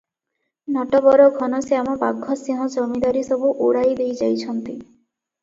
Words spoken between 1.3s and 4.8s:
ଘନଶ୍ୟାମ ବାଘସିଂହ ଜମିଦାରୀସବୁ ଉଡ଼ାଇଦେଇ ଯାଇଛନ୍ତି।